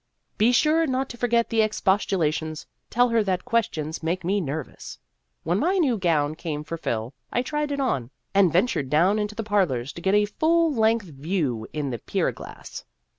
Be 0.39 0.51
sure 0.51 0.87
not 0.87 1.09
to 1.09 1.17
forget 1.17 1.47
the 1.51 1.59
expostula 1.61 2.33
tions. 2.33 2.65
Tell 2.89 3.09
her 3.09 3.23
that 3.23 3.45
questions 3.45 4.01
make 4.01 4.23
me 4.23 4.39
Danger! 4.39 4.63
251 4.63 4.67
nervous. 4.67 4.99
When 5.43 5.59
my 5.59 5.77
new 5.77 5.95
gown 5.99 6.33
came 6.33 6.63
for 6.63 6.75
Phil, 6.75 7.13
I 7.31 7.43
tried 7.43 7.71
it 7.71 7.79
on, 7.79 8.09
and 8.33 8.51
ventured 8.51 8.89
down 8.89 9.19
into 9.19 9.35
the 9.35 9.43
parlors 9.43 9.93
to 9.93 10.01
get 10.01 10.15
a 10.15 10.25
full 10.25 10.73
length 10.73 11.05
view 11.05 11.67
in 11.71 11.91
the 11.91 11.99
pier 11.99 12.31
glass. 12.31 12.83